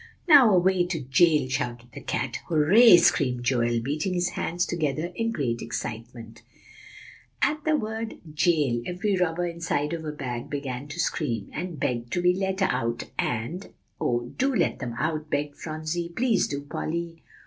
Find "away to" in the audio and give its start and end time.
0.51-1.01